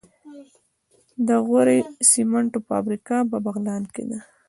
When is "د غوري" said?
1.27-1.79